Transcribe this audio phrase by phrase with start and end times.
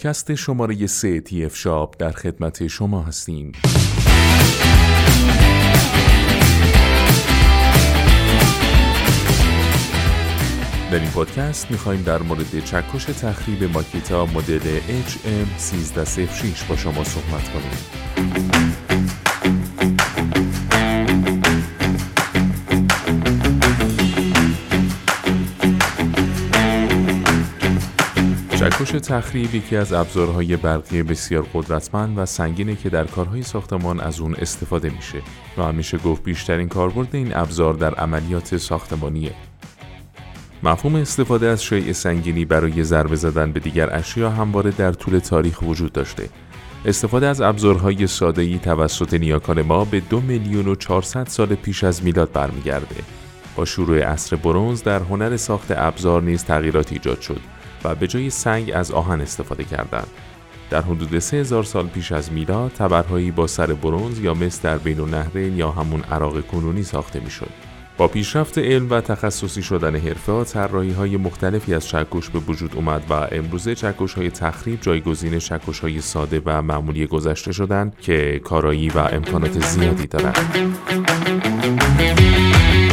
[0.00, 3.52] پادکست شماره 3 تی اف شاپ در خدمت شما هستیم.
[10.90, 18.39] در این پادکست می‌خوایم در مورد چکش تخریب ماکیتا مدل HM1306 با شما صحبت کنیم.
[28.60, 34.20] چکش تخریب یکی از ابزارهای برقی بسیار قدرتمند و سنگینه که در کارهای ساختمان از
[34.20, 35.22] اون استفاده میشه
[35.58, 39.32] و همیشه گفت بیشترین کاربرد این ابزار در عملیات ساختمانیه
[40.62, 45.62] مفهوم استفاده از شیء سنگینی برای ضربه زدن به دیگر اشیا همواره در طول تاریخ
[45.62, 46.28] وجود داشته.
[46.84, 52.04] استفاده از ابزارهای ساده‌ای توسط نیاکان ما به دو میلیون و 400 سال پیش از
[52.04, 52.96] میلاد برمیگرده.
[53.56, 57.40] با شروع عصر برونز در هنر ساخت ابزار نیز تغییرات ایجاد شد
[57.84, 60.08] و به جای سنگ از آهن استفاده کردند.
[60.70, 65.00] در حدود 3000 سال پیش از میلاد تبرهایی با سر برونز یا مس در بین
[65.00, 67.50] النهرین یا همون عراق کنونی ساخته می‌شد.
[68.00, 73.02] با پیشرفت علم و تخصصی شدن حرفه طراحی های مختلفی از چکش به وجود اومد
[73.10, 78.88] و امروزه چکش های تخریب جایگزین چکش های ساده و معمولی گذشته شدند که کارایی
[78.88, 80.34] و امکانات زیادی دارند.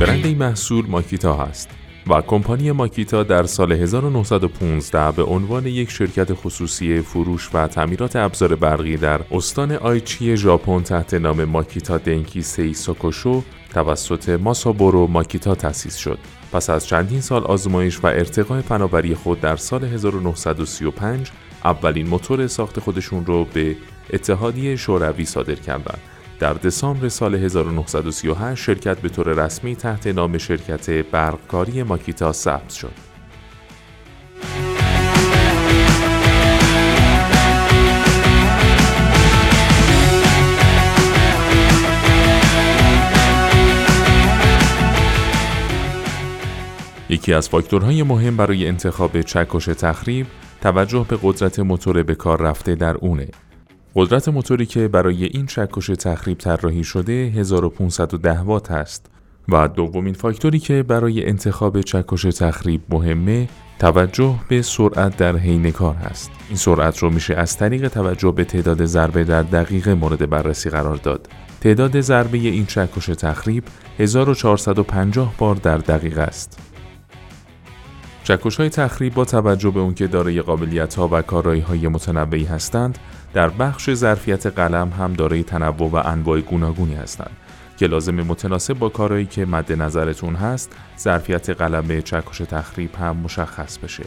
[0.00, 1.68] برند این محصول ماکیتا هست
[2.08, 8.54] و کمپانی ماکیتا در سال 1915 به عنوان یک شرکت خصوصی فروش و تعمیرات ابزار
[8.54, 13.42] برقی در استان آیچی ژاپن تحت نام ماکیتا دنکی سی سوکوشو
[13.74, 16.18] توسط ماسابورو ماکیتا تأسیس شد.
[16.52, 21.30] پس از چندین سال آزمایش و ارتقای فناوری خود در سال 1935
[21.64, 23.76] اولین موتور ساخت خودشون رو به
[24.12, 26.00] اتحادیه شوروی صادر کردند.
[26.40, 33.08] در دسامبر سال 1938 شرکت به طور رسمی تحت نام شرکت برقکاری ماکیتا ثبت شد.
[47.10, 50.26] یکی از فاکتورهای مهم برای انتخاب چکش تخریب
[50.60, 53.28] توجه به قدرت موتور به کار رفته در اونه.
[53.94, 59.06] قدرت موتوری که برای این چکش تخریب طراحی شده 1510 وات است
[59.48, 65.96] و دومین فاکتوری که برای انتخاب چکش تخریب مهمه توجه به سرعت در حین کار
[65.96, 66.30] است.
[66.48, 70.96] این سرعت رو میشه از طریق توجه به تعداد ضربه در دقیقه مورد بررسی قرار
[70.96, 71.28] داد.
[71.60, 73.64] تعداد ضربه این چکش تخریب
[73.98, 76.58] 1450 بار در دقیقه است.
[78.24, 82.44] چکش های تخریب با توجه به اون که دارای قابلیت ها و کارایی های متنوعی
[82.44, 82.98] هستند
[83.38, 87.36] در بخش ظرفیت قلم هم دارای تنوع و انواع گوناگونی هستند
[87.76, 93.78] که لازم متناسب با کارایی که مد نظرتون هست ظرفیت قلم چکش تخریب هم مشخص
[93.78, 94.04] بشه.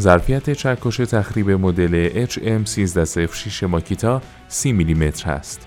[0.00, 5.66] ظرفیت چکش تخریب مدل HM1306 ماکیتا 30 میلیمتر هست.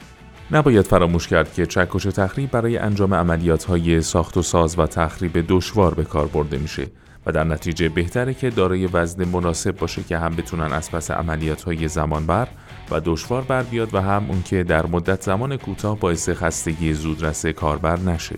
[0.52, 5.46] نباید فراموش کرد که چکش تخریب برای انجام عملیات های ساخت و ساز و تخریب
[5.48, 6.88] دشوار به کار برده میشه
[7.26, 11.62] و در نتیجه بهتره که دارای وزن مناسب باشه که هم بتونن از پس عملیات
[11.62, 12.48] های زمان بر
[12.92, 17.46] و دشوار بر بیاد و هم اون که در مدت زمان کوتاه باعث خستگی زودرس
[17.46, 18.36] کاربر نشه.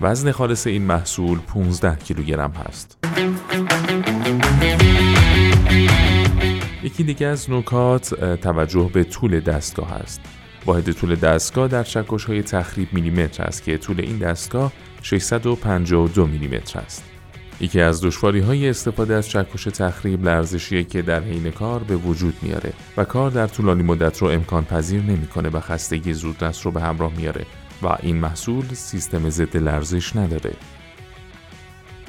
[0.00, 2.98] وزن خالص این محصول 15 کیلوگرم هست.
[6.82, 10.20] یکی دیگه از نکات توجه به طول دستگاه است.
[10.66, 14.72] واحد طول دستگاه در چکش های تخریب میلیمتر است که طول این دستگاه
[15.02, 17.13] 652 میلیمتر است.
[17.60, 22.34] یکی از دشواری های استفاده از چکش تخریب لرزشیه که در حین کار به وجود
[22.42, 26.80] میاره و کار در طولانی مدت رو امکان پذیر نمی‌کنه و خستگی زودرس رو به
[26.80, 27.46] همراه میاره
[27.82, 30.52] و این محصول سیستم ضد لرزش نداره.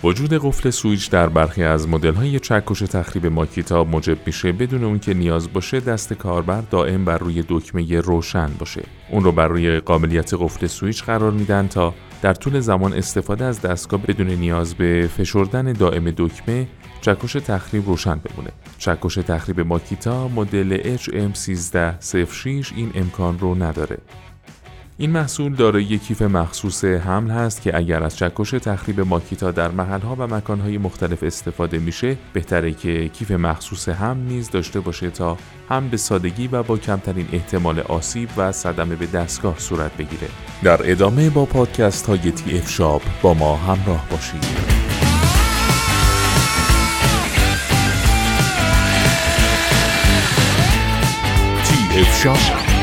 [0.03, 4.99] وجود قفل سویچ در برخی از مدل های چکش تخریب ماکیتا موجب میشه بدون اون
[4.99, 8.83] که نیاز باشه دست کاربر دائم بر روی دکمه روشن باشه.
[9.09, 13.61] اون رو بر روی قابلیت قفل سویچ قرار میدن تا در طول زمان استفاده از
[13.61, 16.67] دستگاه بدون نیاز به فشردن دائم دکمه
[17.01, 18.51] چکش تخریب روشن بمونه.
[18.77, 23.97] چکش تخریب ماکیتا مدل HM1306 این امکان رو نداره.
[24.97, 30.15] این محصول دارای کیف مخصوص حمل هست که اگر از چکش تخریب ماکیتا در محلها
[30.19, 35.37] و مکانهای مختلف استفاده میشه بهتره که کیف مخصوص حمل نیز داشته باشه تا
[35.69, 40.27] هم به سادگی و با کمترین احتمال آسیب و صدمه به دستگاه صورت بگیره.
[40.63, 44.43] در ادامه با پادکست های تی اف شاب با ما همراه باشید.
[51.63, 52.74] تی اف شاب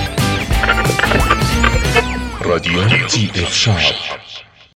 [2.53, 4.32] رادیو تی اف شاب